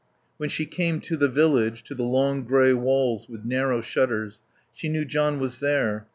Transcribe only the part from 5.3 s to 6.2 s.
was there.